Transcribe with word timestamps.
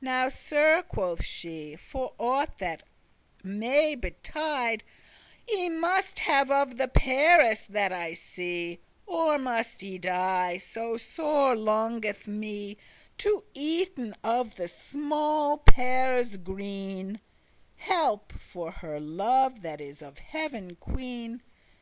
Now, 0.00 0.30
Sir," 0.30 0.82
quoth 0.88 1.22
she, 1.22 1.76
"for 1.76 2.14
aught 2.18 2.56
that 2.60 2.82
may 3.42 3.94
betide, 3.94 4.82
I 5.54 5.68
must 5.68 6.18
have 6.20 6.50
of 6.50 6.78
the 6.78 6.88
peares 6.88 7.66
that 7.66 7.92
I 7.92 8.14
see, 8.14 8.78
Or 9.04 9.34
I 9.34 9.36
must 9.36 9.84
die, 10.00 10.56
so 10.56 10.96
sore 10.96 11.54
longeth 11.54 12.26
me 12.26 12.78
To 13.18 13.44
eaten 13.52 14.14
of 14.24 14.54
the 14.56 14.66
smalle 14.66 15.58
peares 15.58 16.38
green; 16.38 17.20
Help, 17.76 18.32
for 18.32 18.70
her 18.70 18.98
love 18.98 19.60
that 19.60 19.82
is 19.82 20.00
of 20.00 20.16
heaven 20.18 20.76
queen! 20.76 21.42